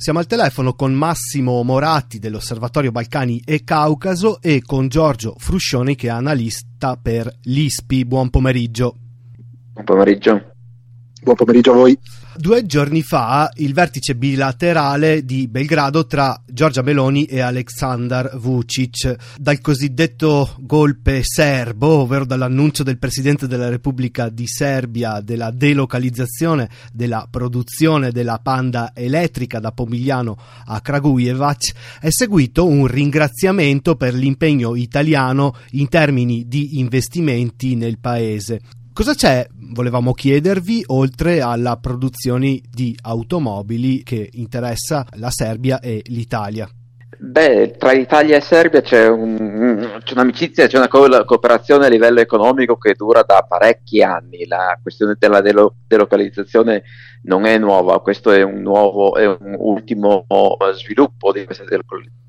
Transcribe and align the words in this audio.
Siamo 0.00 0.18
al 0.18 0.26
telefono 0.26 0.72
con 0.72 0.94
Massimo 0.94 1.62
Moratti 1.62 2.18
dell'Osservatorio 2.18 2.90
Balcani 2.90 3.42
e 3.44 3.64
Caucaso 3.64 4.40
e 4.40 4.62
con 4.64 4.88
Giorgio 4.88 5.34
Fruscioni 5.36 5.94
che 5.94 6.06
è 6.06 6.10
analista 6.10 6.96
per 6.96 7.30
l'ISPI. 7.42 8.06
Buon 8.06 8.30
pomeriggio. 8.30 8.96
Buon 9.74 9.84
pomeriggio. 9.84 10.49
Buon 11.22 11.36
pomeriggio 11.36 11.72
a 11.72 11.74
voi. 11.74 11.98
Due 12.34 12.64
giorni 12.64 13.02
fa 13.02 13.50
il 13.56 13.74
vertice 13.74 14.14
bilaterale 14.14 15.24
di 15.24 15.48
Belgrado 15.48 16.06
tra 16.06 16.40
Giorgia 16.46 16.80
Meloni 16.80 17.26
e 17.26 17.40
Aleksandar 17.40 18.38
Vucic. 18.38 19.16
Dal 19.36 19.60
cosiddetto 19.60 20.56
golpe 20.60 21.20
serbo, 21.22 21.88
ovvero 21.98 22.24
dall'annuncio 22.24 22.82
del 22.82 22.98
Presidente 22.98 23.46
della 23.46 23.68
Repubblica 23.68 24.30
di 24.30 24.46
Serbia 24.46 25.20
della 25.20 25.50
delocalizzazione 25.50 26.70
della 26.90 27.26
produzione 27.30 28.12
della 28.12 28.38
panda 28.42 28.92
elettrica 28.94 29.58
da 29.58 29.72
Pomigliano 29.72 30.38
a 30.64 30.80
Kragujevac, 30.80 31.72
è 32.00 32.08
seguito 32.10 32.66
un 32.66 32.86
ringraziamento 32.86 33.96
per 33.96 34.14
l'impegno 34.14 34.74
italiano 34.74 35.54
in 35.72 35.88
termini 35.88 36.48
di 36.48 36.78
investimenti 36.78 37.74
nel 37.74 37.98
paese. 37.98 38.60
Cosa 39.00 39.14
c'è, 39.14 39.46
volevamo 39.72 40.12
chiedervi, 40.12 40.84
oltre 40.88 41.40
alla 41.40 41.78
produzione 41.78 42.60
di 42.70 42.94
automobili 43.00 44.02
che 44.02 44.28
interessa 44.32 45.06
la 45.12 45.30
Serbia 45.30 45.80
e 45.80 46.02
l'Italia? 46.08 46.68
Beh, 47.18 47.76
tra 47.78 47.92
Italia 47.92 48.36
e 48.36 48.42
Serbia 48.42 48.82
c'è, 48.82 49.08
un, 49.08 50.00
c'è 50.04 50.12
un'amicizia, 50.12 50.66
c'è 50.66 50.76
una 50.76 50.88
co- 50.88 51.24
cooperazione 51.24 51.86
a 51.86 51.88
livello 51.88 52.20
economico 52.20 52.76
che 52.76 52.92
dura 52.92 53.22
da 53.22 53.42
parecchi 53.48 54.02
anni. 54.02 54.46
La 54.46 54.78
questione 54.82 55.16
della 55.18 55.40
delo- 55.40 55.76
delocalizzazione 55.86 56.82
non 57.22 57.46
è 57.46 57.56
nuova, 57.56 58.02
questo 58.02 58.30
è 58.32 58.42
un 58.42 58.60
nuovo, 58.60 59.16
è 59.16 59.26
un 59.26 59.56
ultimo 59.56 60.26
sviluppo 60.74 61.32
di 61.32 61.46
questa 61.46 61.64
delocalizzazione, 61.64 62.20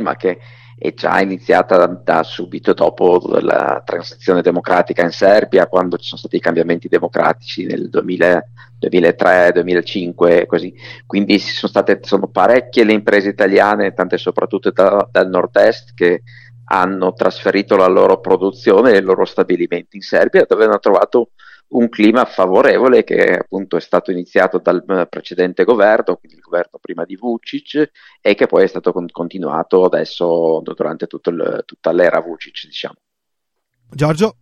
ma 0.00 0.16
che 0.16 0.38
è 0.76 0.92
già 0.92 1.20
iniziata 1.20 1.76
da, 1.76 1.86
da, 1.86 2.22
subito 2.22 2.72
dopo 2.72 3.20
la 3.40 3.80
transizione 3.84 4.42
democratica 4.42 5.02
in 5.02 5.12
Serbia, 5.12 5.66
quando 5.66 5.96
ci 5.96 6.06
sono 6.06 6.20
stati 6.20 6.36
i 6.36 6.40
cambiamenti 6.40 6.88
democratici 6.88 7.64
nel 7.64 7.88
2000, 7.88 8.44
2003, 8.78 9.52
2005, 9.54 10.46
così. 10.46 10.74
Quindi 11.06 11.38
sono 11.38 11.70
state 11.70 12.00
sono 12.02 12.26
parecchie 12.28 12.84
le 12.84 12.92
imprese 12.92 13.28
italiane, 13.28 13.94
tante 13.94 14.18
soprattutto 14.18 14.70
da, 14.70 15.08
dal 15.10 15.28
nord-est, 15.28 15.94
che 15.94 16.22
hanno 16.66 17.12
trasferito 17.12 17.76
la 17.76 17.86
loro 17.86 18.20
produzione 18.20 18.92
e 18.92 18.98
i 18.98 19.02
loro 19.02 19.24
stabilimenti 19.24 19.96
in 19.96 20.02
Serbia, 20.02 20.44
dove 20.48 20.64
hanno 20.64 20.80
trovato 20.80 21.30
un 21.68 21.88
clima 21.88 22.24
favorevole 22.24 23.04
che 23.04 23.36
appunto 23.36 23.76
è 23.76 23.80
stato 23.80 24.10
iniziato 24.10 24.58
dal 24.58 24.84
eh, 24.86 25.06
precedente 25.06 25.64
governo, 25.64 26.16
quindi 26.16 26.36
il 26.36 26.42
governo 26.42 26.78
prima 26.80 27.04
di 27.04 27.16
Vucic, 27.16 27.90
e 28.20 28.34
che 28.34 28.46
poi 28.46 28.64
è 28.64 28.66
stato 28.66 28.92
con- 28.92 29.10
continuato 29.10 29.84
adesso 29.84 30.60
durante 30.62 31.06
il, 31.10 31.62
tutta 31.64 31.92
l'era 31.92 32.20
Vucic, 32.20 32.66
diciamo. 32.66 32.94
Giorgio? 33.90 34.36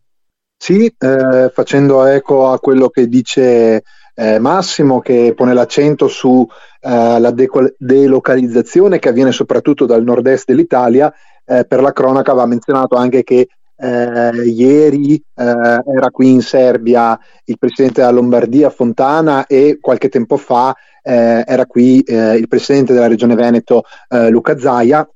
Sì, 0.57 0.95
eh, 0.97 1.51
facendo 1.53 2.05
eco 2.05 2.49
a 2.49 2.61
quello 2.61 2.89
che 2.89 3.09
dice 3.09 3.83
eh, 4.15 4.39
Massimo, 4.39 5.01
che 5.01 5.33
pone 5.35 5.55
l'accento 5.55 6.07
sulla 6.07 7.29
eh, 7.29 7.33
de- 7.33 7.75
delocalizzazione 7.79 8.99
che 8.99 9.09
avviene 9.09 9.33
soprattutto 9.33 9.87
dal 9.87 10.05
nord-est 10.05 10.47
dell'Italia, 10.47 11.13
eh, 11.45 11.65
per 11.65 11.81
la 11.81 11.93
cronaca 11.93 12.33
va 12.33 12.47
menzionato 12.47 12.95
anche 12.95 13.25
che 13.25 13.49
eh, 13.77 14.45
ieri 14.45 15.15
eh, 15.15 15.45
era 15.45 16.11
qui 16.11 16.31
in 16.31 16.43
Serbia 16.43 17.19
il 17.45 17.59
presidente 17.59 18.01
della 18.01 18.13
Lombardia 18.13 18.71
Fontana 18.71 19.47
e 19.47 19.79
qualche 19.81 20.09
tempo 20.09 20.37
fa 20.37 20.75
eh, 21.03 21.43
era 21.47 21.67
qui 21.67 22.01
eh, 22.01 22.37
il 22.37 22.49
presidente 22.49 22.93
della 22.93 23.09
regione 23.09 23.35
Veneto 23.35 23.83
eh, 24.09 24.31
Luca 24.31 24.59
Zaia, 24.59 25.09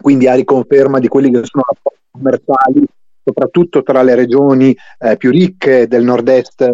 quindi 0.00 0.26
a 0.26 0.34
riconferma 0.34 0.98
di 0.98 1.08
quelli 1.08 1.30
che 1.30 1.42
sono 1.44 1.64
rapporti 1.66 2.00
commerciali, 2.10 2.84
soprattutto 3.22 3.82
tra 3.82 4.02
le 4.02 4.14
regioni 4.14 4.74
eh, 4.98 5.16
più 5.16 5.30
ricche 5.30 5.86
del 5.86 6.04
nord-est 6.04 6.72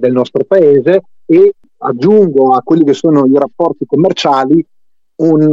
del 0.00 0.10
nostro 0.10 0.42
paese. 0.42 1.02
E 1.24 1.52
aggiungo 1.76 2.52
a 2.52 2.62
quelli 2.62 2.82
che 2.82 2.94
sono 2.94 3.24
i 3.26 3.38
rapporti 3.38 3.84
commerciali 3.86 4.64
un 5.18 5.48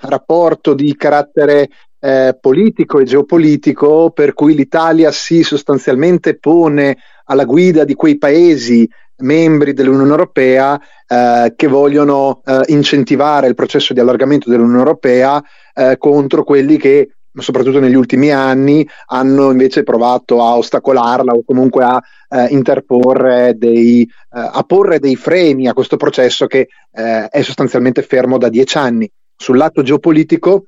rapporto 0.00 0.74
di 0.74 0.96
carattere 0.96 1.68
eh, 1.98 2.36
politico 2.40 2.98
e 2.98 3.04
geopolitico 3.04 4.10
per 4.10 4.34
cui 4.34 4.54
l'Italia 4.54 5.10
si 5.10 5.42
sostanzialmente 5.42 6.38
pone 6.38 6.96
alla 7.24 7.44
guida 7.44 7.84
di 7.84 7.94
quei 7.94 8.18
paesi 8.18 8.88
membri 9.18 9.72
dell'Unione 9.72 10.10
Europea 10.10 10.78
eh, 11.06 11.54
che 11.56 11.66
vogliono 11.66 12.42
eh, 12.44 12.60
incentivare 12.66 13.46
il 13.46 13.54
processo 13.54 13.94
di 13.94 14.00
allargamento 14.00 14.50
dell'Unione 14.50 14.78
Europea 14.78 15.42
eh, 15.74 15.96
contro 15.98 16.44
quelli 16.44 16.76
che 16.76 17.10
soprattutto 17.38 17.80
negli 17.80 17.94
ultimi 17.94 18.30
anni 18.30 18.86
hanno 19.06 19.50
invece 19.50 19.82
provato 19.82 20.42
a 20.42 20.56
ostacolarla 20.56 21.32
o 21.32 21.44
comunque 21.44 21.84
a 21.84 22.02
eh, 22.28 22.46
interporre 22.50 23.54
dei, 23.56 24.02
eh, 24.02 24.08
a 24.30 24.62
porre 24.66 24.98
dei 24.98 25.16
freni 25.16 25.68
a 25.68 25.74
questo 25.74 25.96
processo 25.96 26.46
che 26.46 26.68
è 26.90 27.42
sostanzialmente 27.42 28.00
fermo 28.00 28.38
da 28.38 28.48
dieci 28.48 28.78
anni. 28.78 29.10
Sul 29.36 29.58
lato 29.58 29.82
geopolitico 29.82 30.64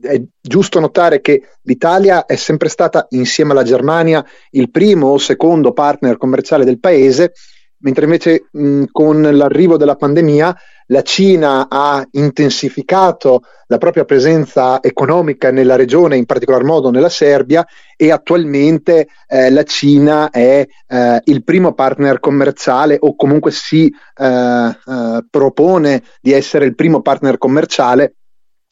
è 0.00 0.22
giusto 0.40 0.80
notare 0.80 1.20
che 1.20 1.42
l'Italia 1.62 2.26
è 2.26 2.36
sempre 2.36 2.68
stata, 2.68 3.06
insieme 3.10 3.52
alla 3.52 3.62
Germania, 3.62 4.24
il 4.50 4.70
primo 4.70 5.08
o 5.08 5.18
secondo 5.18 5.72
partner 5.72 6.16
commerciale 6.16 6.64
del 6.64 6.78
paese, 6.78 7.32
mentre 7.78 8.04
invece 8.04 8.48
mh, 8.50 8.84
con 8.90 9.22
l'arrivo 9.22 9.76
della 9.76 9.96
pandemia 9.96 10.56
la 10.88 11.02
Cina 11.02 11.66
ha 11.68 12.06
intensificato 12.12 13.42
la 13.66 13.78
propria 13.78 14.04
presenza 14.04 14.80
economica 14.80 15.50
nella 15.50 15.74
regione, 15.74 16.16
in 16.16 16.26
particolar 16.26 16.62
modo 16.62 16.90
nella 16.90 17.08
Serbia, 17.08 17.66
e 17.96 18.12
attualmente 18.12 19.08
eh, 19.26 19.50
la 19.50 19.64
Cina 19.64 20.30
è 20.30 20.64
eh, 20.86 21.20
il 21.24 21.42
primo 21.42 21.74
partner 21.74 22.20
commerciale 22.20 22.96
o 23.00 23.16
comunque 23.16 23.50
si 23.50 23.92
eh, 24.16 24.24
eh 24.24 25.24
propone 25.28 26.02
di 26.20 26.32
essere 26.32 26.66
il 26.66 26.74
primo 26.74 27.02
partner 27.02 27.36
commerciale 27.38 28.14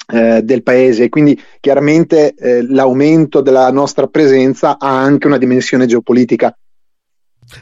eh, 0.07 0.43
del 0.43 0.63
paese 0.63 1.09
quindi 1.09 1.41
chiaramente 1.61 2.35
eh, 2.35 2.67
l'aumento 2.67 3.41
della 3.41 3.71
nostra 3.71 4.07
presenza 4.07 4.79
ha 4.79 5.01
anche 5.01 5.27
una 5.27 5.39
dimensione 5.39 5.87
geopolitica. 5.87 6.55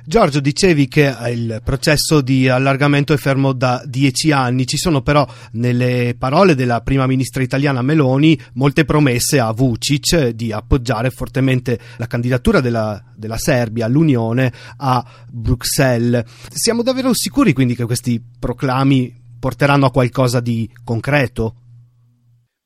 Giorgio, 0.04 0.41
dicevi 0.41 0.88
che 0.88 1.14
il 1.30 1.60
processo 1.64 2.20
di 2.20 2.48
allargamento 2.48 3.12
è 3.12 3.16
fermo 3.16 3.53
da 3.53 3.82
dieci 3.84 4.30
anni, 4.30 4.66
ci 4.66 4.76
sono 4.76 5.03
però 5.03 5.26
nelle 5.53 6.14
parole 6.16 6.54
della 6.54 6.80
prima 6.80 7.06
ministra 7.06 7.42
italiana 7.42 7.82
Meloni 7.82 8.38
molte 8.54 8.84
promesse 8.84 9.41
a 9.41 9.53
Vucic 9.53 10.28
di 10.28 10.53
appoggiare 10.53 11.10
fortemente 11.10 11.78
la 11.97 12.06
candidatura 12.06 12.60
della, 12.60 13.03
della 13.14 13.38
Serbia 13.38 13.86
all'Unione 13.86 14.53
a 14.78 15.04
Bruxelles. 15.28 16.24
Siamo 16.48 16.82
davvero 16.82 17.10
sicuri 17.12 17.53
quindi 17.53 17.74
che 17.74 17.84
questi 17.84 18.22
proclami 18.38 19.20
porteranno 19.38 19.86
a 19.86 19.91
qualcosa 19.91 20.41
di 20.41 20.70
concreto? 20.84 21.56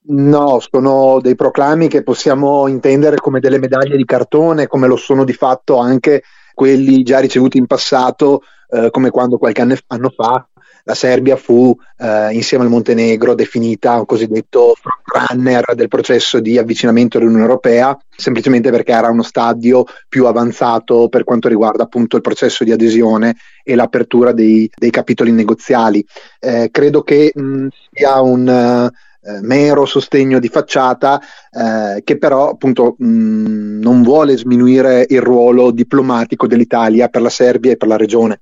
No, 0.09 0.61
sono 0.61 1.19
dei 1.21 1.35
proclami 1.35 1.89
che 1.89 2.05
possiamo 2.05 2.69
intendere 2.69 3.17
come 3.17 3.41
delle 3.41 3.59
medaglie 3.59 3.97
di 3.97 4.05
cartone, 4.05 4.69
come 4.69 4.87
lo 4.87 4.97
sono 4.97 5.25
di 5.25 5.33
fatto 5.33 5.79
anche 5.79 6.23
quelli 6.55 7.03
già 7.03 7.19
ricevuti 7.19 7.59
in 7.59 7.67
passato, 7.67 8.43
eh, 8.71 8.91
come 8.91 9.11
quando 9.11 9.37
qualche 9.37 9.63
anno, 9.63 10.11
fa 10.15 10.47
la 10.85 10.95
Serbia 10.95 11.35
fu 11.35 11.77
eh, 11.99 12.33
insieme 12.33 12.63
al 12.63 12.71
Montenegro 12.71 13.35
definita 13.35 13.99
un 13.99 14.05
cosiddetto 14.05 14.75
runner 15.05 15.75
del 15.75 15.89
processo 15.89 16.39
di 16.39 16.59
avvicinamento 16.59 17.19
all'Unione 17.19 17.43
Europea, 17.43 17.99
semplicemente 18.15 18.71
perché 18.71 18.93
era 18.93 19.09
uno 19.09 19.25
stadio 19.25 19.85
più 20.09 20.27
avanzato 20.27 21.09
per 21.09 21.25
quanto 21.25 21.49
riguarda 21.49 21.83
appunto 21.83 22.15
il 22.15 22.23
processo 22.23 22.63
di 22.63 22.71
adesione 22.71 23.35
e 23.65 23.75
l'apertura 23.75 24.31
dei, 24.31 24.71
dei 24.73 24.91
capitoli 24.91 25.33
negoziali. 25.33 26.07
Eh, 26.39 26.69
credo 26.71 27.03
che 27.03 27.33
mh, 27.35 27.67
sia 27.91 28.21
un 28.21 28.89
eh, 29.27 29.41
mero 29.43 29.85
sostegno 29.87 30.39
di 30.39 30.49
facciata 30.49 31.21
eh, 31.51 32.03
che 32.05 32.17
però 32.17 32.51
appunto 32.51 32.95
mh, 32.97 33.81
non 33.81 34.03
vuole 34.03 34.37
sminuire 34.37 35.05
il 35.09 35.21
ruolo 35.21 35.73
diplomatico 35.73 36.47
dell'Italia 36.47 37.09
per 37.09 37.23
la 37.23 37.29
Serbia 37.29 37.73
e 37.73 37.77
per 37.77 37.89
la 37.89 37.97
regione. 37.97 38.41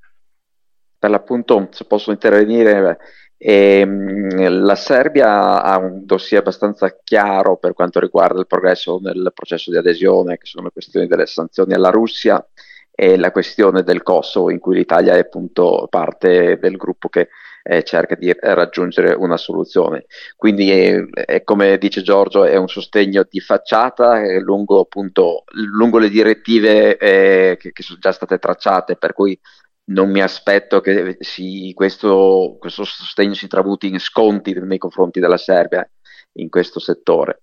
Per 0.98 1.10
l'appunto, 1.10 1.68
se 1.70 1.84
posso 1.84 2.10
intervenire, 2.10 2.98
ehm, 3.38 4.62
la 4.62 4.74
Serbia 4.74 5.62
ha 5.62 5.78
un 5.78 6.04
dossier 6.04 6.40
abbastanza 6.40 6.98
chiaro 7.02 7.56
per 7.56 7.72
quanto 7.72 7.98
riguarda 7.98 8.40
il 8.40 8.46
progresso 8.46 8.98
nel 9.02 9.30
processo 9.34 9.70
di 9.70 9.78
adesione, 9.78 10.36
che 10.36 10.46
sono 10.46 10.64
le 10.64 10.70
questioni 10.72 11.06
delle 11.06 11.26
sanzioni 11.26 11.72
alla 11.72 11.90
Russia 11.90 12.46
e 12.90 13.16
la 13.16 13.32
questione 13.32 13.82
del 13.82 14.02
Kosovo, 14.02 14.50
in 14.50 14.60
cui 14.60 14.76
l'Italia 14.76 15.14
è 15.14 15.18
appunto 15.18 15.86
parte 15.90 16.58
del 16.60 16.76
gruppo 16.76 17.08
che 17.08 17.28
eh, 17.66 17.82
cerca 17.82 18.14
di 18.14 18.32
raggiungere 18.38 19.14
una 19.14 19.38
soluzione. 19.38 20.04
Quindi, 20.36 20.70
è, 20.70 21.02
è, 21.08 21.42
come 21.42 21.78
dice 21.78 22.02
Giorgio, 22.02 22.44
è 22.44 22.56
un 22.56 22.68
sostegno 22.68 23.26
di 23.28 23.40
facciata 23.40 24.20
lungo, 24.40 24.80
appunto, 24.80 25.44
lungo 25.52 25.98
le 25.98 26.10
direttive 26.10 26.98
eh, 26.98 27.56
che, 27.58 27.72
che, 27.72 27.82
sono 27.82 27.98
già 27.98 28.12
state 28.12 28.38
tracciate, 28.38 28.96
per 28.96 29.14
cui 29.14 29.38
non 29.86 30.10
mi 30.10 30.20
aspetto 30.20 30.80
che 30.80 31.16
si, 31.20 31.72
questo, 31.74 32.56
questo, 32.60 32.84
sostegno 32.84 33.34
si 33.34 33.48
tramuti 33.48 33.88
in 33.88 33.98
sconti 33.98 34.52
nei 34.52 34.78
confronti 34.78 35.18
della 35.18 35.38
Serbia 35.38 35.88
in 36.34 36.50
questo 36.50 36.80
settore. 36.80 37.42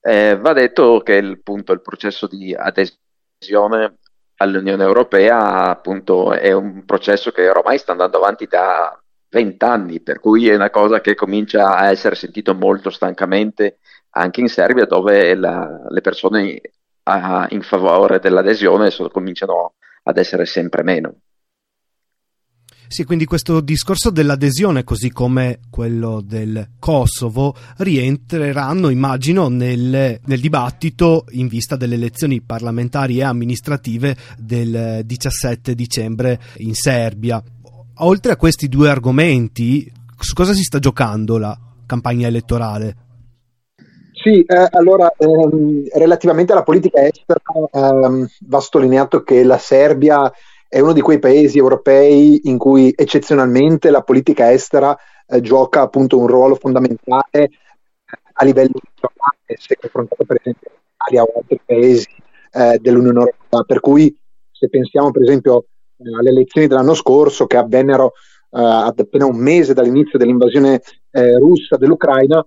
Eh, 0.00 0.36
va 0.36 0.52
detto 0.52 1.00
che 1.00 1.14
il, 1.14 1.32
appunto, 1.32 1.72
il 1.72 1.80
processo 1.80 2.26
di 2.26 2.54
adesione 2.54 3.96
all'Unione 4.36 4.82
Europea 4.82 5.68
appunto, 5.70 6.32
è 6.32 6.52
un 6.52 6.84
processo 6.84 7.30
che 7.30 7.48
ormai 7.48 7.78
sta 7.78 7.92
andando 7.92 8.18
avanti 8.18 8.46
da 8.46 9.01
vent'anni, 9.32 10.00
per 10.00 10.20
cui 10.20 10.46
è 10.48 10.54
una 10.54 10.68
cosa 10.68 11.00
che 11.00 11.14
comincia 11.14 11.74
a 11.74 11.90
essere 11.90 12.14
sentito 12.14 12.54
molto 12.54 12.90
stancamente 12.90 13.78
anche 14.10 14.40
in 14.40 14.48
Serbia, 14.48 14.84
dove 14.84 15.34
la, 15.34 15.86
le 15.88 16.00
persone 16.02 16.60
a, 17.04 17.46
in 17.50 17.62
favore 17.62 18.18
dell'adesione 18.18 18.90
so, 18.90 19.08
cominciano 19.08 19.72
ad 20.02 20.18
essere 20.18 20.44
sempre 20.44 20.82
meno. 20.82 21.14
Sì, 22.88 23.04
quindi 23.04 23.24
questo 23.24 23.62
discorso 23.62 24.10
dell'adesione, 24.10 24.84
così 24.84 25.10
come 25.10 25.60
quello 25.70 26.20
del 26.20 26.72
Kosovo, 26.78 27.56
rientreranno, 27.78 28.90
immagino, 28.90 29.48
nel, 29.48 30.20
nel 30.22 30.40
dibattito 30.40 31.24
in 31.30 31.48
vista 31.48 31.76
delle 31.76 31.94
elezioni 31.94 32.42
parlamentari 32.42 33.16
e 33.16 33.22
amministrative 33.22 34.14
del 34.36 35.00
17 35.06 35.74
dicembre 35.74 36.38
in 36.56 36.74
Serbia. 36.74 37.42
Oltre 37.98 38.32
a 38.32 38.36
questi 38.36 38.68
due 38.68 38.88
argomenti, 38.88 39.90
su 40.18 40.32
cosa 40.34 40.54
si 40.54 40.62
sta 40.62 40.78
giocando 40.78 41.36
la 41.38 41.56
campagna 41.86 42.26
elettorale? 42.26 42.96
Sì, 44.12 44.42
eh, 44.42 44.68
allora 44.70 45.12
ehm, 45.16 45.88
relativamente 45.94 46.52
alla 46.52 46.62
politica 46.62 47.04
estera 47.04 47.40
ehm, 47.70 48.28
va 48.46 48.60
sottolineato 48.60 49.22
che 49.24 49.42
la 49.42 49.58
Serbia 49.58 50.30
è 50.68 50.80
uno 50.80 50.92
di 50.92 51.00
quei 51.00 51.18
paesi 51.18 51.58
europei 51.58 52.40
in 52.44 52.56
cui 52.56 52.92
eccezionalmente 52.96 53.90
la 53.90 54.02
politica 54.02 54.52
estera 54.52 54.96
eh, 55.26 55.40
gioca 55.40 55.82
appunto 55.82 56.18
un 56.18 56.28
ruolo 56.28 56.54
fondamentale 56.54 57.50
a 58.34 58.44
livello 58.44 58.72
internazionale, 58.74 59.58
se 59.58 59.76
confrontato 59.78 60.24
per 60.24 60.36
esempio 60.40 60.70
con 60.70 60.78
l'Italia 60.86 61.22
o 61.22 61.38
altri 61.38 61.60
paesi 61.64 62.08
eh, 62.52 62.78
dell'Unione 62.80 63.18
Europea. 63.18 63.62
Per 63.66 63.80
cui 63.80 64.16
se 64.50 64.68
pensiamo 64.68 65.10
per 65.10 65.22
esempio 65.22 65.66
alle 66.18 66.30
elezioni 66.30 66.66
dell'anno 66.66 66.94
scorso 66.94 67.46
che 67.46 67.56
avvennero 67.56 68.12
eh, 68.50 68.60
ad 68.60 68.98
appena 68.98 69.26
un 69.26 69.36
mese 69.36 69.74
dall'inizio 69.74 70.18
dell'invasione 70.18 70.80
eh, 71.10 71.38
russa 71.38 71.76
dell'Ucraina, 71.76 72.44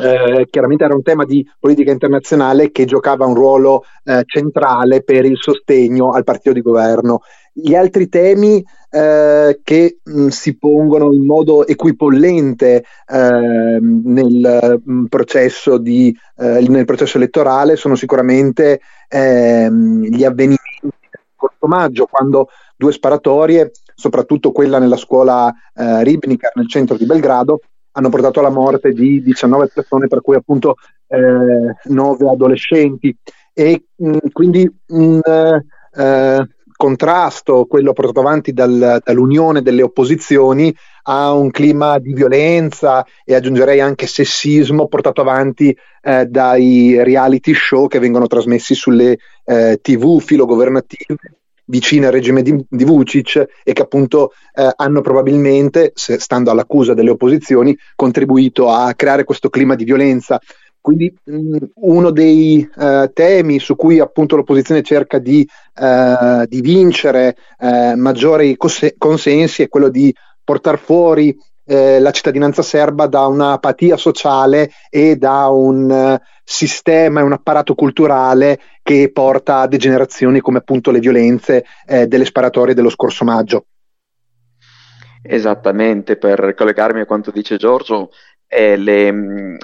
eh, 0.00 0.46
chiaramente 0.48 0.84
era 0.84 0.94
un 0.94 1.02
tema 1.02 1.24
di 1.24 1.44
politica 1.58 1.90
internazionale 1.90 2.70
che 2.70 2.84
giocava 2.84 3.26
un 3.26 3.34
ruolo 3.34 3.82
eh, 4.04 4.22
centrale 4.26 5.02
per 5.02 5.24
il 5.24 5.36
sostegno 5.38 6.12
al 6.12 6.24
partito 6.24 6.52
di 6.52 6.62
governo. 6.62 7.20
Gli 7.52 7.74
altri 7.74 8.08
temi 8.08 8.64
eh, 8.90 9.60
che 9.64 9.98
mh, 10.02 10.22
mm, 10.22 10.28
si 10.28 10.56
pongono 10.56 11.12
in 11.12 11.26
modo 11.26 11.66
equipollente 11.66 12.84
ehm, 13.06 14.02
nel, 14.04 14.80
mh, 14.84 14.92
mm, 14.92 15.04
processo 15.06 15.78
di, 15.78 16.16
eh, 16.36 16.64
nel, 16.68 16.84
processo 16.84 17.16
elettorale 17.16 17.74
sono 17.74 17.96
sicuramente 17.96 18.80
ehm, 19.08 20.04
gli 20.04 20.22
avvenimenti 20.22 20.67
del 21.38 21.50
corto 21.50 21.66
maggio, 21.68 22.06
quando 22.06 22.48
due 22.76 22.92
sparatorie, 22.92 23.70
soprattutto 23.94 24.50
quella 24.50 24.78
nella 24.78 24.96
scuola 24.96 25.48
eh, 25.74 26.02
Ribnikar 26.02 26.52
nel 26.56 26.68
centro 26.68 26.96
di 26.96 27.06
Belgrado, 27.06 27.60
hanno 27.92 28.10
portato 28.10 28.40
alla 28.40 28.50
morte 28.50 28.92
di 28.92 29.22
19 29.22 29.70
persone, 29.72 30.08
per 30.08 30.20
cui 30.20 30.36
appunto 30.36 30.74
eh, 31.06 31.76
9 31.84 32.28
adolescenti. 32.28 33.16
E 33.52 33.84
mh, 33.94 34.16
quindi 34.32 34.70
un 34.88 35.20
eh, 35.24 36.48
contrasto, 36.78 37.66
quello 37.66 37.92
portato 37.92 38.20
avanti 38.20 38.52
dal, 38.52 39.00
dall'unione 39.04 39.62
delle 39.62 39.82
opposizioni, 39.82 40.72
a 41.02 41.32
un 41.32 41.50
clima 41.50 41.98
di 41.98 42.12
violenza 42.12 43.04
e 43.24 43.34
aggiungerei 43.34 43.80
anche 43.80 44.06
sessismo 44.06 44.86
portato 44.86 45.20
avanti 45.20 45.76
eh, 46.02 46.26
dai 46.26 47.02
reality 47.02 47.52
show 47.52 47.88
che 47.88 47.98
vengono 47.98 48.28
trasmessi 48.28 48.74
sulle 48.74 49.18
eh, 49.44 49.80
tv 49.82 50.20
filogovernative 50.20 51.16
vicine 51.68 52.06
al 52.06 52.12
regime 52.12 52.42
di, 52.42 52.64
di 52.68 52.84
Vucic 52.84 53.46
e 53.64 53.72
che 53.72 53.82
appunto 53.82 54.32
eh, 54.54 54.70
hanno 54.76 55.00
probabilmente, 55.00 55.92
se, 55.94 56.18
stando 56.18 56.50
all'accusa 56.50 56.94
delle 56.94 57.10
opposizioni, 57.10 57.76
contribuito 57.94 58.70
a 58.70 58.94
creare 58.94 59.24
questo 59.24 59.48
clima 59.48 59.74
di 59.74 59.84
violenza. 59.84 60.40
Quindi 60.80 61.14
mh, 61.24 61.56
uno 61.74 62.10
dei 62.10 62.68
uh, 62.76 63.10
temi 63.12 63.58
su 63.58 63.76
cui 63.76 63.98
appunto 64.00 64.36
l'opposizione 64.36 64.82
cerca 64.82 65.18
di, 65.18 65.46
uh, 65.80 66.46
di 66.46 66.60
vincere 66.60 67.36
uh, 67.58 67.94
maggiori 67.94 68.56
cos- 68.56 68.94
consensi 68.96 69.62
è 69.62 69.68
quello 69.68 69.88
di 69.88 70.14
portare 70.42 70.78
fuori 70.78 71.36
eh, 71.68 72.00
la 72.00 72.10
cittadinanza 72.10 72.62
serba 72.62 73.06
da 73.06 73.26
un'apatia 73.26 73.98
sociale 73.98 74.70
e 74.88 75.16
da 75.16 75.48
un 75.48 75.90
uh, 75.90 76.26
sistema 76.42 77.20
e 77.20 77.24
un 77.24 77.32
apparato 77.32 77.74
culturale 77.74 78.58
che 78.82 79.10
porta 79.12 79.60
a 79.60 79.66
degenerazioni 79.66 80.40
come 80.40 80.58
appunto 80.58 80.90
le 80.90 80.98
violenze 80.98 81.66
eh, 81.86 82.06
delle 82.06 82.24
sparatorie 82.24 82.72
dello 82.72 82.88
scorso 82.88 83.24
maggio. 83.24 83.66
Esattamente, 85.22 86.16
per 86.16 86.54
collegarmi 86.54 87.00
a 87.00 87.04
quanto 87.04 87.30
dice 87.30 87.58
Giorgio, 87.58 88.08
eh, 88.48 88.76
le, 88.76 89.58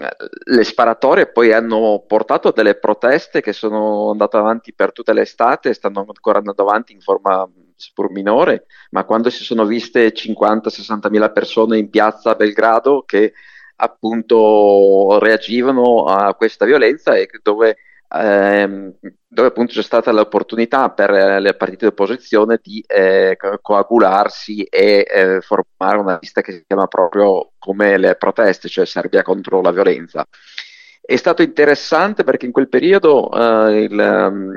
le, 0.44 0.64
sparatorie 0.64 1.32
poi 1.32 1.52
hanno 1.52 2.04
portato 2.06 2.48
a 2.48 2.52
delle 2.52 2.74
proteste 2.76 3.40
che 3.40 3.54
sono 3.54 4.10
andate 4.10 4.36
avanti 4.36 4.74
per 4.74 4.92
tutta 4.92 5.14
l'estate 5.14 5.70
e 5.70 5.74
stanno 5.74 6.00
ancora 6.00 6.38
andando 6.38 6.62
avanti 6.62 6.92
in 6.92 7.00
forma 7.00 7.48
seppur 7.76 8.10
minore, 8.10 8.66
ma 8.90 9.04
quando 9.04 9.30
si 9.30 9.42
sono 9.42 9.64
viste 9.64 10.12
50-60 10.12 11.10
mila 11.10 11.30
persone 11.30 11.78
in 11.78 11.90
piazza 11.90 12.30
a 12.30 12.34
Belgrado 12.34 13.02
che 13.06 13.32
appunto 13.76 15.18
reagivano 15.18 16.04
a 16.04 16.34
questa 16.34 16.64
violenza 16.64 17.16
e 17.16 17.28
dove, 17.42 17.76
ehm, 18.08 18.94
dove 19.26 19.48
appunto 19.48 19.72
c'è 19.72 19.82
stata 19.82 20.12
l'opportunità 20.12 20.90
per 20.90 21.10
le 21.10 21.54
partite 21.54 21.86
di 21.86 21.90
opposizione 21.90 22.60
di 22.62 22.84
eh, 22.86 23.36
coagularsi 23.60 24.62
e 24.64 25.06
eh, 25.08 25.40
formare 25.40 25.98
una 25.98 26.18
lista 26.20 26.40
che 26.40 26.52
si 26.52 26.64
chiama 26.66 26.86
proprio 26.86 27.52
come 27.58 27.98
le 27.98 28.14
proteste, 28.16 28.68
cioè 28.68 28.86
Serbia 28.86 29.22
contro 29.22 29.60
la 29.60 29.72
violenza. 29.72 30.26
È 31.06 31.16
stato 31.16 31.42
interessante 31.42 32.24
perché 32.24 32.46
in 32.46 32.52
quel 32.52 32.68
periodo 32.68 33.30
eh, 33.30 33.82
il, 33.82 34.00
ehm, 34.00 34.52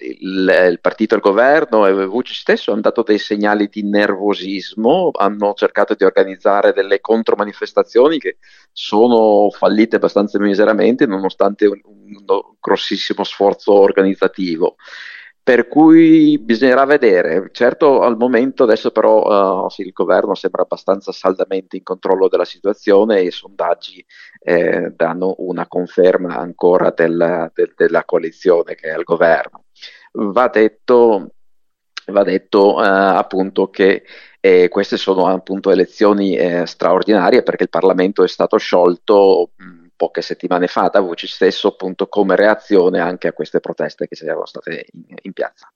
il, 0.00 0.68
il, 0.70 0.78
partito 0.80 1.14
al 1.14 1.20
governo 1.20 1.86
e 1.86 2.06
Vucic 2.06 2.36
stesso 2.36 2.72
hanno 2.72 2.80
dato 2.80 3.02
dei 3.02 3.18
segnali 3.18 3.68
di 3.68 3.82
nervosismo, 3.82 5.10
hanno 5.12 5.52
cercato 5.54 5.94
di 5.94 6.04
organizzare 6.04 6.72
delle 6.72 7.00
contromanifestazioni 7.00 8.18
che 8.18 8.38
sono 8.72 9.50
fallite 9.50 9.96
abbastanza 9.96 10.38
miseramente 10.38 11.06
nonostante 11.06 11.66
un, 11.66 11.80
un 11.84 12.24
grossissimo 12.58 13.24
sforzo 13.24 13.72
organizzativo. 13.72 14.76
Per 15.50 15.66
cui 15.66 16.38
bisognerà 16.38 16.84
vedere. 16.84 17.48
Certo, 17.50 18.02
al 18.02 18.16
momento 18.16 18.62
adesso 18.62 18.92
però 18.92 19.64
uh, 19.64 19.68
il 19.78 19.90
governo 19.90 20.36
sembra 20.36 20.62
abbastanza 20.62 21.10
saldamente 21.10 21.76
in 21.76 21.82
controllo 21.82 22.28
della 22.28 22.44
situazione 22.44 23.18
e 23.18 23.24
i 23.24 23.30
sondaggi 23.32 24.04
eh, 24.38 24.92
danno 24.94 25.34
una 25.38 25.66
conferma 25.66 26.36
ancora 26.36 26.92
della, 26.94 27.50
de, 27.52 27.72
della 27.76 28.04
coalizione 28.04 28.76
che 28.76 28.90
è 28.90 28.92
al 28.92 29.02
governo 29.02 29.64
va 30.12 30.46
detto, 30.46 31.32
va 32.06 32.22
detto 32.22 32.80
eh, 32.80 32.86
appunto 32.86 33.70
che 33.70 34.04
eh, 34.38 34.68
queste 34.68 34.96
sono 34.96 35.26
appunto 35.26 35.72
elezioni 35.72 36.36
eh, 36.36 36.64
straordinarie 36.64 37.42
perché 37.42 37.64
il 37.64 37.70
Parlamento 37.70 38.22
è 38.22 38.28
stato 38.28 38.56
sciolto 38.56 39.50
mh, 39.56 39.79
poche 40.00 40.22
settimane 40.22 40.66
fa 40.66 40.88
da 40.88 41.00
Vucic 41.00 41.28
stesso 41.28 41.68
appunto 41.68 42.06
come 42.06 42.34
reazione 42.34 43.00
anche 43.00 43.28
a 43.28 43.34
queste 43.34 43.60
proteste 43.60 44.08
che 44.08 44.24
erano 44.24 44.46
state 44.46 44.86
in, 44.92 45.14
in 45.20 45.32
piazza. 45.34 45.70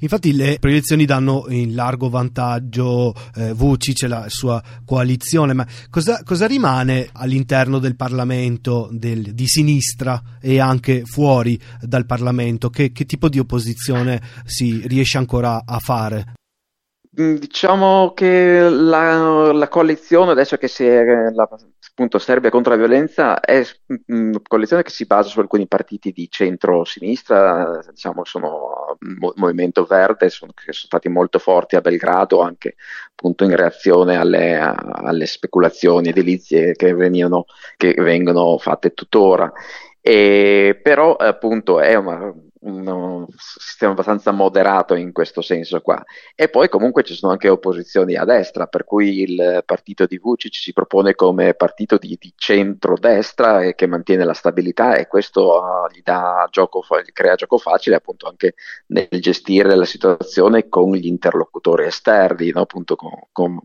Infatti 0.00 0.34
le 0.34 0.56
proiezioni 0.58 1.04
danno 1.04 1.44
in 1.48 1.74
largo 1.74 2.08
vantaggio 2.08 3.12
eh, 3.36 3.52
Vucic 3.52 4.04
e 4.04 4.08
la 4.08 4.24
sua 4.28 4.62
coalizione, 4.86 5.52
ma 5.52 5.66
cosa, 5.90 6.22
cosa 6.24 6.46
rimane 6.46 7.10
all'interno 7.12 7.78
del 7.78 7.94
Parlamento 7.94 8.88
del, 8.90 9.34
di 9.34 9.46
sinistra 9.46 10.18
e 10.40 10.60
anche 10.60 11.02
fuori 11.04 11.60
dal 11.82 12.06
Parlamento? 12.06 12.70
Che, 12.70 12.90
che 12.90 13.04
tipo 13.04 13.28
di 13.28 13.38
opposizione 13.38 14.22
si 14.46 14.82
riesce 14.86 15.18
ancora 15.18 15.64
a 15.66 15.78
fare? 15.78 16.32
Diciamo 17.10 18.12
che 18.14 18.68
la, 18.70 19.52
la 19.52 19.68
coalizione, 19.68 20.30
adesso 20.30 20.56
che 20.56 20.68
si 20.68 20.84
è 20.86 21.02
la, 21.32 21.48
appunto 21.98 22.20
Serbia 22.20 22.50
contro 22.50 22.70
la 22.70 22.78
violenza, 22.78 23.40
è 23.40 23.60
una 24.06 24.40
coalizione 24.46 24.84
che 24.84 24.90
si 24.90 25.04
basa 25.04 25.30
su 25.30 25.40
alcuni 25.40 25.66
partiti 25.66 26.12
di 26.12 26.30
centro-sinistra, 26.30 27.80
diciamo 27.90 28.24
sono 28.24 28.96
Mo- 29.18 29.32
Movimento 29.34 29.84
Verde, 29.84 30.30
sono, 30.30 30.52
che 30.52 30.72
sono 30.72 30.86
stati 30.86 31.08
molto 31.08 31.40
forti 31.40 31.74
a 31.74 31.80
Belgrado, 31.80 32.40
anche 32.40 32.76
appunto 33.10 33.42
in 33.42 33.56
reazione 33.56 34.16
alle, 34.16 34.54
alle 34.56 35.26
speculazioni 35.26 36.10
edilizie 36.10 36.76
che, 36.76 36.94
venivano, 36.94 37.46
che 37.76 37.94
vengono 37.94 38.58
fatte 38.58 38.94
tuttora. 38.94 39.52
E, 40.00 40.78
però 40.80 41.16
appunto 41.16 41.80
è 41.80 41.96
una, 41.96 42.32
un 42.60 43.26
sistema 43.36 43.92
abbastanza 43.92 44.30
moderato 44.30 44.94
in 44.94 45.12
questo 45.12 45.40
senso 45.42 45.80
qua. 45.80 46.02
E 46.34 46.48
poi 46.48 46.68
comunque 46.68 47.04
ci 47.04 47.14
sono 47.14 47.32
anche 47.32 47.48
opposizioni 47.48 48.16
a 48.16 48.24
destra, 48.24 48.66
per 48.66 48.84
cui 48.84 49.20
il 49.20 49.62
partito 49.64 50.06
di 50.06 50.18
Vucic 50.18 50.54
si 50.54 50.72
propone 50.72 51.14
come 51.14 51.54
partito 51.54 51.98
di, 51.98 52.16
di 52.20 52.32
centro-destra 52.36 53.62
e 53.62 53.74
che 53.74 53.86
mantiene 53.86 54.24
la 54.24 54.34
stabilità 54.34 54.96
e 54.96 55.06
questo 55.06 55.60
uh, 55.60 55.92
gli, 55.92 56.02
gioco, 56.50 56.84
gli 57.04 57.12
crea 57.12 57.34
gioco 57.34 57.58
facile 57.58 57.96
appunto 57.96 58.26
anche 58.28 58.54
nel 58.86 59.08
gestire 59.20 59.74
la 59.74 59.84
situazione 59.84 60.68
con 60.68 60.92
gli 60.92 61.06
interlocutori 61.06 61.84
esterni, 61.84 62.50
no? 62.50 62.62
appunto 62.62 62.96
con, 62.96 63.12
con 63.32 63.60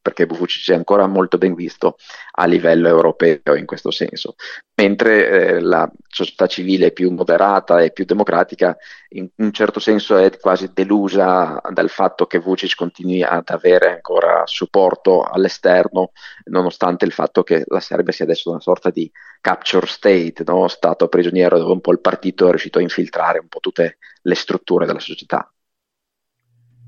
perché 0.00 0.26
Vucic 0.26 0.70
è 0.70 0.74
ancora 0.74 1.06
molto 1.06 1.38
ben 1.38 1.54
visto 1.54 1.96
a 2.32 2.46
livello 2.46 2.88
europeo 2.88 3.54
in 3.54 3.66
questo 3.66 3.90
senso, 3.90 4.34
mentre 4.74 5.28
eh, 5.28 5.60
la 5.60 5.90
società 6.08 6.46
civile 6.46 6.92
più 6.92 7.10
moderata 7.10 7.80
e 7.82 7.92
più 7.92 8.04
democratica 8.04 8.76
in 9.10 9.28
un 9.36 9.52
certo 9.52 9.80
senso 9.80 10.16
è 10.16 10.36
quasi 10.38 10.70
delusa 10.72 11.60
dal 11.70 11.90
fatto 11.90 12.26
che 12.26 12.38
Vucic 12.38 12.74
continui 12.76 13.22
ad 13.22 13.48
avere 13.48 13.92
ancora 13.94 14.42
supporto 14.46 15.22
all'esterno, 15.22 16.12
nonostante 16.44 17.04
il 17.04 17.12
fatto 17.12 17.42
che 17.42 17.64
la 17.66 17.80
Serbia 17.80 18.12
sia 18.12 18.24
adesso 18.24 18.50
una 18.50 18.60
sorta 18.60 18.90
di 18.90 19.10
capture 19.40 19.86
state, 19.86 20.42
no? 20.46 20.68
stato 20.68 21.08
prigioniero 21.08 21.58
dove 21.58 21.72
un 21.72 21.80
po' 21.80 21.92
il 21.92 22.00
partito 22.00 22.46
è 22.46 22.50
riuscito 22.50 22.78
a 22.78 22.82
infiltrare 22.82 23.38
un 23.38 23.48
po' 23.48 23.60
tutte 23.60 23.98
le 24.22 24.34
strutture 24.34 24.86
della 24.86 25.00
società. 25.00 25.50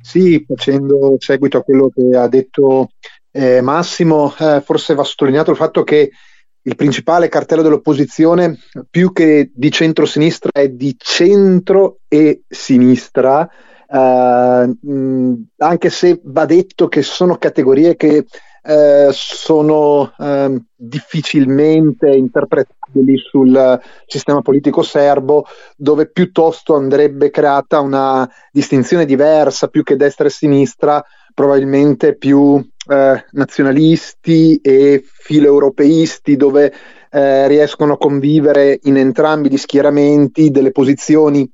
Sì, 0.02 0.44
facendo 0.46 1.14
seguito 1.18 1.58
a 1.58 1.62
quello 1.62 1.88
che 1.88 2.16
ha 2.16 2.26
detto 2.28 2.88
eh, 3.30 3.60
Massimo, 3.60 4.34
eh, 4.36 4.60
forse 4.60 4.94
va 4.94 5.04
sottolineato 5.04 5.52
il 5.52 5.56
fatto 5.56 5.84
che 5.84 6.10
il 6.64 6.76
principale 6.76 7.28
cartello 7.28 7.62
dell'opposizione, 7.62 8.58
più 8.90 9.12
che 9.12 9.50
di 9.54 9.70
centro-sinistra, 9.70 10.50
è 10.52 10.68
di 10.68 10.94
centro 10.98 11.98
e 12.08 12.42
sinistra, 12.48 13.48
eh, 13.48 14.76
anche 15.56 15.90
se 15.90 16.20
va 16.24 16.44
detto 16.46 16.88
che 16.88 17.02
sono 17.02 17.36
categorie 17.36 17.96
che 17.96 18.26
eh, 18.62 19.08
sono 19.10 20.12
eh, 20.16 20.62
difficilmente 20.76 22.08
interpretabili 22.08 23.16
sul 23.18 23.80
sistema 24.06 24.40
politico 24.40 24.82
serbo, 24.82 25.44
dove 25.76 26.08
piuttosto 26.08 26.74
andrebbe 26.76 27.30
creata 27.30 27.80
una 27.80 28.28
distinzione 28.52 29.04
diversa, 29.04 29.68
più 29.68 29.82
che 29.82 29.96
destra 29.96 30.26
e 30.28 30.30
sinistra, 30.30 31.04
probabilmente 31.34 32.16
più 32.16 32.64
eh, 32.88 33.24
nazionalisti 33.30 34.56
e 34.56 35.02
filoeuropeisti, 35.04 36.36
dove 36.36 36.72
eh, 37.10 37.48
riescono 37.48 37.94
a 37.94 37.98
convivere 37.98 38.78
in 38.84 38.96
entrambi 38.96 39.50
gli 39.50 39.56
schieramenti 39.56 40.50
delle 40.50 40.70
posizioni, 40.70 41.50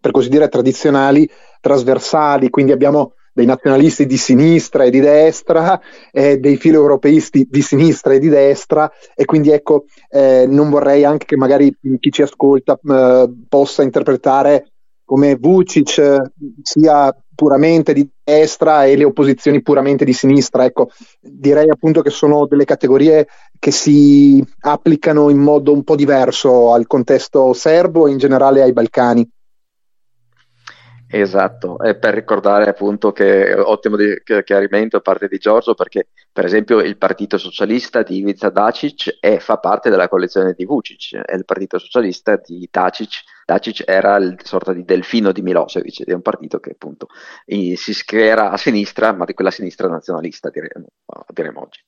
per 0.00 0.12
così 0.12 0.28
dire, 0.28 0.48
tradizionali, 0.48 1.28
trasversali. 1.60 2.50
Quindi 2.50 2.72
abbiamo 2.72 3.14
dei 3.34 3.46
nazionalisti 3.46 4.06
di 4.06 4.16
sinistra 4.16 4.84
e 4.84 4.90
di 4.90 5.00
destra, 5.00 5.80
eh, 6.12 6.38
dei 6.38 6.56
filo-europeisti 6.56 7.48
di 7.50 7.62
sinistra 7.62 8.14
e 8.14 8.20
di 8.20 8.28
destra 8.28 8.90
e 9.14 9.24
quindi 9.24 9.50
ecco, 9.50 9.86
eh, 10.08 10.46
non 10.48 10.70
vorrei 10.70 11.04
anche 11.04 11.26
che 11.26 11.36
magari 11.36 11.76
chi 11.98 12.10
ci 12.12 12.22
ascolta 12.22 12.78
eh, 12.80 13.28
possa 13.48 13.82
interpretare 13.82 14.68
come 15.04 15.34
Vucic 15.34 15.98
eh, 15.98 16.32
sia 16.62 17.14
puramente 17.34 17.92
di 17.92 18.08
destra 18.22 18.84
e 18.84 18.96
le 18.96 19.04
opposizioni 19.04 19.60
puramente 19.60 20.04
di 20.04 20.12
sinistra. 20.12 20.64
Ecco, 20.64 20.90
direi 21.20 21.68
appunto 21.68 22.00
che 22.00 22.10
sono 22.10 22.46
delle 22.46 22.64
categorie 22.64 23.26
che 23.58 23.70
si 23.72 24.42
applicano 24.60 25.28
in 25.28 25.38
modo 25.38 25.72
un 25.72 25.82
po' 25.82 25.96
diverso 25.96 26.72
al 26.72 26.86
contesto 26.86 27.52
serbo 27.52 28.06
e 28.06 28.12
in 28.12 28.18
generale 28.18 28.62
ai 28.62 28.72
Balcani. 28.72 29.28
Esatto, 31.16 31.78
e 31.78 31.94
per 31.94 32.12
ricordare 32.12 32.68
appunto 32.68 33.12
che 33.12 33.54
ottimo 33.54 33.94
di, 33.94 34.20
che, 34.24 34.42
chiarimento 34.42 34.96
da 34.96 35.02
parte 35.02 35.28
di 35.28 35.38
Giorgio 35.38 35.74
perché 35.74 36.08
per 36.32 36.44
esempio 36.44 36.80
il 36.80 36.96
Partito 36.96 37.38
Socialista 37.38 38.02
di 38.02 38.16
Ivica 38.16 38.50
Dacic 38.50 39.18
è, 39.20 39.38
fa 39.38 39.58
parte 39.58 39.90
della 39.90 40.08
coalizione 40.08 40.54
di 40.54 40.64
Vucic 40.64 41.12
e 41.24 41.36
il 41.36 41.44
Partito 41.44 41.78
Socialista 41.78 42.34
di 42.34 42.68
Dacic, 42.68 43.22
Dacic 43.44 43.84
era 43.86 44.16
il 44.16 44.36
sorta 44.42 44.72
di 44.72 44.82
delfino 44.84 45.30
di 45.30 45.42
Milosevic 45.42 46.04
è 46.04 46.12
un 46.12 46.22
partito 46.22 46.58
che 46.58 46.70
appunto 46.70 47.06
si 47.46 47.94
schiera 47.94 48.50
a 48.50 48.56
sinistra 48.56 49.12
ma 49.12 49.24
di 49.24 49.34
quella 49.34 49.52
sinistra 49.52 49.86
nazionalista 49.86 50.50
diremo, 50.50 50.86
diremo 51.32 51.60
oggi. 51.60 51.80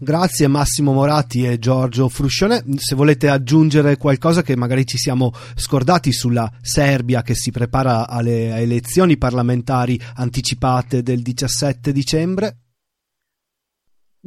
Grazie 0.00 0.46
Massimo 0.46 0.92
Moratti 0.92 1.44
e 1.44 1.58
Giorgio 1.58 2.08
Fruscione. 2.08 2.62
Se 2.76 2.94
volete 2.94 3.28
aggiungere 3.28 3.96
qualcosa 3.96 4.42
che 4.42 4.54
magari 4.54 4.86
ci 4.86 4.96
siamo 4.96 5.32
scordati 5.56 6.12
sulla 6.12 6.48
Serbia 6.60 7.22
che 7.22 7.34
si 7.34 7.50
prepara 7.50 8.06
alle 8.06 8.54
elezioni 8.58 9.18
parlamentari 9.18 10.00
anticipate 10.14 11.02
del 11.02 11.20
17 11.20 11.90
dicembre. 11.90 12.56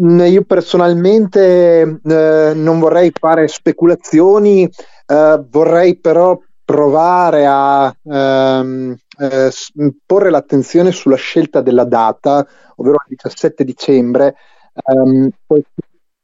Mm, 0.04 0.20
io 0.26 0.44
personalmente 0.44 2.02
eh, 2.04 2.52
non 2.54 2.80
vorrei 2.80 3.14
fare 3.18 3.48
speculazioni, 3.48 4.70
eh, 5.06 5.42
vorrei 5.50 5.98
però 5.98 6.38
provare 6.66 7.46
a 7.48 7.96
ehm, 8.04 8.94
eh, 9.18 9.52
porre 10.06 10.30
l'attenzione 10.30 10.92
sulla 10.92 11.16
scelta 11.16 11.62
della 11.62 11.86
data, 11.86 12.46
ovvero 12.76 12.98
il 13.08 13.16
17 13.16 13.64
dicembre, 13.64 14.36
Um, 14.74 15.30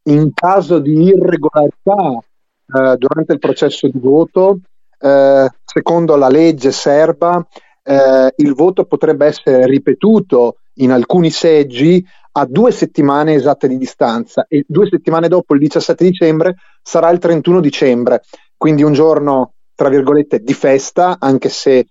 in 0.03 0.31
caso 0.33 0.79
di 0.79 1.03
irregolarità 1.03 1.93
uh, 1.93 2.95
durante 2.95 3.33
il 3.33 3.39
processo 3.39 3.87
di 3.87 3.99
voto, 3.99 4.59
uh, 4.99 5.47
secondo 5.63 6.15
la 6.15 6.29
legge 6.29 6.71
serba, 6.71 7.35
uh, 7.35 8.27
il 8.35 8.53
voto 8.53 8.85
potrebbe 8.85 9.25
essere 9.25 9.65
ripetuto 9.65 10.57
in 10.75 10.91
alcuni 10.91 11.29
seggi 11.29 12.03
a 12.33 12.45
due 12.45 12.71
settimane 12.71 13.33
esatte 13.33 13.67
di 13.67 13.77
distanza 13.77 14.45
e 14.47 14.63
due 14.67 14.87
settimane 14.87 15.27
dopo 15.27 15.55
il 15.55 15.59
17 15.59 16.03
dicembre 16.03 16.55
sarà 16.81 17.09
il 17.09 17.17
31 17.17 17.59
dicembre, 17.59 18.21
quindi 18.55 18.83
un 18.83 18.93
giorno 18.93 19.53
tra 19.73 19.89
virgolette 19.89 20.39
di 20.39 20.53
festa, 20.53 21.17
anche 21.19 21.49
se 21.49 21.87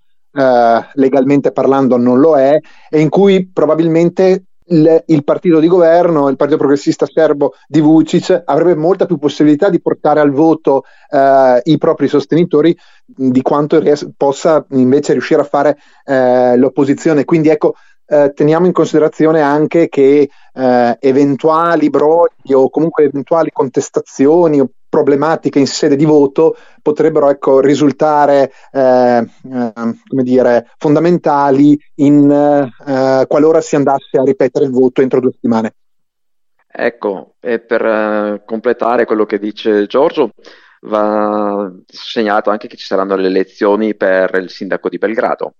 legalmente 0.95 1.51
parlando 1.51 1.97
non 1.97 2.19
lo 2.19 2.37
è, 2.37 2.61
e 2.91 3.01
in 3.01 3.09
cui 3.09 3.49
probabilmente 3.51 4.46
il, 4.69 5.05
il, 5.07 5.25
partito 5.25 5.61
di 5.61 5.69
governo, 5.69 6.29
il 6.29 6.37
partito 6.37 6.59
progressista 6.59 7.07
serbo 7.07 7.55
di 7.67 7.81
Vucic, 7.81 8.43
avrebbe 8.45 8.75
molta 8.75 9.07
più 9.07 9.19
possibilità 9.19 9.69
di 9.69 9.81
portare 9.81 10.21
al 10.21 10.31
voto 10.31 10.85
eh, 11.11 11.61
i 11.65 11.79
propri 11.79 12.09
sostenitori 12.09 12.77
di 13.05 13.43
quanto 13.43 13.79
ries- 13.79 14.09
possa 14.17 14.65
invece 14.71 15.13
riuscire 15.13 15.41
a 15.41 15.45
fare 15.45 15.79
eh, 16.05 16.57
l'opposizione. 16.57 17.25
Quindi 17.25 17.49
ecco, 17.49 17.75
eh, 18.07 18.33
teniamo 18.35 18.67
in 18.67 18.73
considerazione 18.73 19.41
anche 19.41 19.89
che 19.89 20.29
eh, 20.53 20.97
eventuali 21.01 21.91
brogli 21.91 22.53
o 22.53 22.71
comunque 22.71 23.05
eventuali 23.05 23.51
contestazioni 23.53 24.61
o 24.61 24.71
problematiche 24.89 25.59
in 25.59 25.67
sede 25.67 25.97
di 25.97 26.05
voto 26.05 26.57
potrebbero 26.81 27.29
ecco, 27.29 27.61
risultare 27.61 28.53
eh, 28.73 29.19
eh, 29.19 29.73
come 30.07 30.23
dire, 30.23 30.71
fondamentali 30.79 31.79
in, 31.97 32.31
eh, 32.31 33.27
qualora 33.27 33.61
si 33.61 33.77
andasse 33.77 34.17
a 34.19 34.23
ripetere 34.23 34.65
il 34.65 34.71
voto 34.71 35.03
entro 35.03 35.21
due 35.21 35.33
settimane. 35.33 35.75
Ecco, 36.79 37.35
e 37.41 37.59
per 37.59 37.83
uh, 37.83 38.45
completare 38.45 39.07
quello 39.07 39.25
che 39.25 39.39
dice 39.39 39.87
Giorgio, 39.87 40.33
va 40.83 41.73
segnalato 41.87 42.51
anche 42.51 42.69
che 42.69 42.77
ci 42.77 42.85
saranno 42.85 43.17
le 43.17 43.29
elezioni 43.29 43.95
per 43.95 44.35
il 44.35 44.51
sindaco 44.51 44.91
di 44.91 44.99
Belgrado 44.99 45.55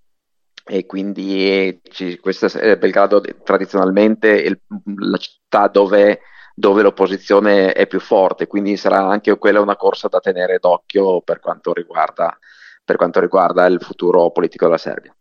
e 0.69 0.85
quindi 0.85 1.81
ci, 1.91 2.19
questo 2.19 2.47
è 2.47 2.77
Belgrado 2.77 3.23
tradizionalmente 3.45 4.29
il, 4.29 4.59
la 4.97 5.17
città 5.17 5.69
dove, 5.69 6.21
dove, 6.55 6.83
l'opposizione 6.83 7.73
è 7.73 7.87
più 7.87 8.01
forte, 8.01 8.49
quindi 8.49 8.77
sarà 8.77 9.07
anche 9.07 9.37
quella 9.39 9.61
una 9.61 9.77
corsa 9.77 10.09
da 10.09 10.19
tenere 10.19 10.59
d'occhio 10.59 11.21
per 11.21 11.39
quanto 11.39 11.73
riguarda, 11.73 12.37
per 12.85 12.97
quanto 12.97 13.21
riguarda 13.21 13.65
il 13.67 13.81
futuro 13.81 14.31
politico 14.31 14.65
della 14.65 14.79
Serbia. 14.79 15.15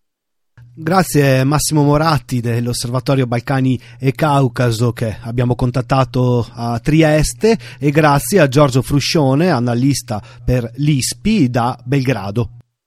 Grazie 0.78 1.46
Massimo 1.46 1.84
Moratti 1.84 2.42
dell'Osservatorio 2.42 3.28
Balcani 3.28 3.80
e 3.98 4.12
Caucaso 4.12 4.92
che 4.92 5.16
abbiamo 5.22 5.56
contattato 5.56 6.46
a 6.54 6.80
Trieste 6.80 7.58
e 7.80 7.92
grazie 7.92 8.42
a 8.42 8.48
Giorgio 8.50 8.82
Fruscione, 8.82 9.52
analista 9.52 10.22
per 10.44 10.70
l'ISPI 10.76 11.50
da 11.50 11.80
Belgrado. 11.82 12.55